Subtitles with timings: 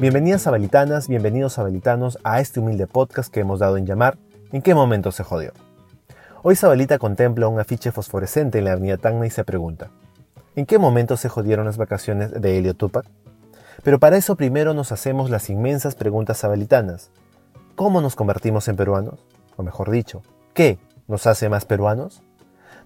[0.00, 4.16] Bienvenidas abelitanas, bienvenidos abelitanos a este humilde podcast que hemos dado en llamar
[4.52, 5.52] ¿En qué momento se jodió?
[6.44, 9.90] Hoy Sabelita contempla un afiche fosforescente en la avenida Tacna y se pregunta
[10.54, 13.06] ¿En qué momento se jodieron las vacaciones de Helio Tupac?
[13.82, 17.10] Pero para eso primero nos hacemos las inmensas preguntas sabelitanas.
[17.74, 19.26] ¿Cómo nos convertimos en peruanos?
[19.56, 20.22] O mejor dicho,
[20.54, 20.78] ¿qué
[21.08, 22.22] nos hace más peruanos?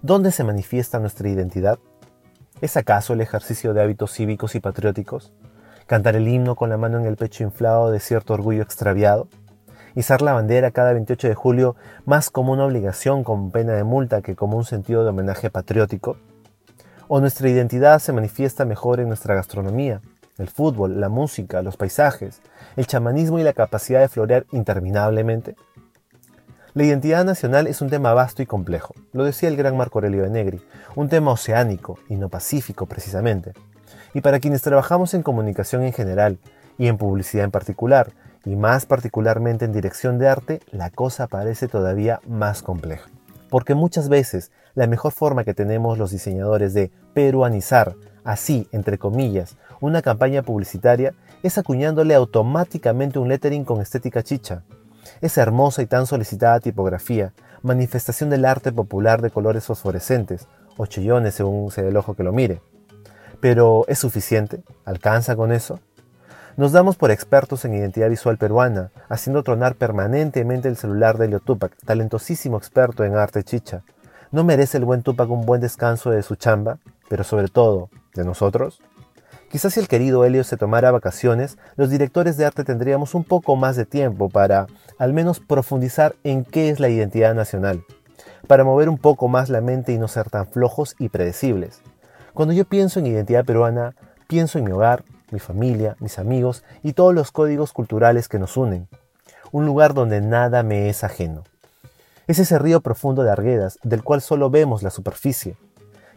[0.01, 1.77] ¿Dónde se manifiesta nuestra identidad?
[2.59, 5.31] ¿Es acaso el ejercicio de hábitos cívicos y patrióticos?
[5.87, 9.27] Cantar el himno con la mano en el pecho inflado de cierto orgullo extraviado,
[9.95, 11.75] izar la bandera cada 28 de julio
[12.05, 16.17] más como una obligación con pena de multa que como un sentido de homenaje patriótico,
[17.07, 20.01] o nuestra identidad se manifiesta mejor en nuestra gastronomía,
[20.37, 22.41] el fútbol, la música, los paisajes,
[22.75, 25.55] el chamanismo y la capacidad de florear interminablemente.
[26.73, 30.23] La identidad nacional es un tema vasto y complejo, lo decía el gran Marco Aurelio
[30.23, 30.61] de Negri,
[30.95, 33.53] un tema oceánico y no pacífico precisamente
[34.13, 36.37] y para quienes trabajamos en comunicación en general
[36.77, 38.11] y en publicidad en particular,
[38.45, 43.09] y más particularmente en dirección de arte, la cosa parece todavía más compleja.
[43.49, 49.55] Porque muchas veces la mejor forma que tenemos los diseñadores de peruanizar, así, entre comillas,
[49.79, 51.13] una campaña publicitaria
[51.43, 54.63] es acuñándole automáticamente un lettering con estética chicha.
[55.21, 60.47] Esa hermosa y tan solicitada tipografía, manifestación del arte popular de colores fosforescentes,
[60.77, 62.61] o chillones según sea el ojo que lo mire.
[63.43, 64.63] Pero ¿es suficiente?
[64.85, 65.81] ¿Alcanza con eso?
[66.55, 71.41] Nos damos por expertos en identidad visual peruana, haciendo tronar permanentemente el celular de Elio
[71.41, 73.83] Tupac, talentosísimo experto en arte chicha.
[74.31, 76.77] ¿No merece el buen Tupac un buen descanso de su chamba,
[77.09, 78.79] pero sobre todo, de nosotros?
[79.51, 83.57] Quizás si el querido Helio se tomara vacaciones, los directores de arte tendríamos un poco
[83.57, 87.83] más de tiempo para, al menos, profundizar en qué es la identidad nacional,
[88.47, 91.81] para mover un poco más la mente y no ser tan flojos y predecibles.
[92.33, 93.93] Cuando yo pienso en identidad peruana,
[94.27, 98.57] pienso en mi hogar, mi familia, mis amigos y todos los códigos culturales que nos
[98.57, 98.87] unen.
[99.51, 101.43] Un lugar donde nada me es ajeno.
[102.25, 105.57] Es ese río profundo de Arguedas, del cual solo vemos la superficie.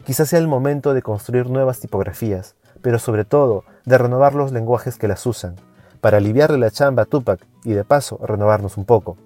[0.05, 4.97] Quizás sea el momento de construir nuevas tipografías, pero sobre todo de renovar los lenguajes
[4.97, 5.55] que las usan,
[6.01, 9.17] para aliviarle la chamba a Tupac y de paso renovarnos un poco.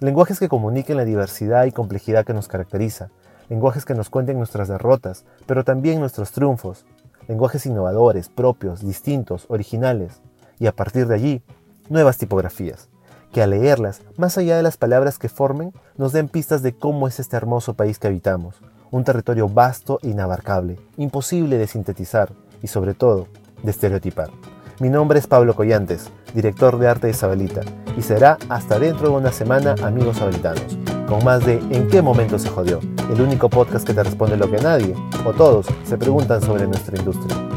[0.00, 3.10] Lenguajes que comuniquen la diversidad y complejidad que nos caracteriza,
[3.50, 6.86] lenguajes que nos cuenten nuestras derrotas, pero también nuestros triunfos,
[7.28, 10.22] lenguajes innovadores, propios, distintos, originales,
[10.58, 11.42] y a partir de allí,
[11.88, 12.88] nuevas tipografías,
[13.32, 17.08] que al leerlas, más allá de las palabras que formen, nos den pistas de cómo
[17.08, 22.32] es este hermoso país que habitamos, un territorio vasto e inabarcable, imposible de sintetizar
[22.62, 23.26] y sobre todo,
[23.62, 24.30] de estereotipar.
[24.78, 27.62] Mi nombre es Pablo Collantes, director de arte de Isabelita,
[27.98, 30.78] y será hasta dentro de una semana, amigos sabelitanos
[31.10, 32.78] con más de ¿En qué momento se jodió?
[33.10, 34.94] El único podcast que te responde lo que nadie,
[35.26, 37.49] o todos, se preguntan sobre nuestra industria.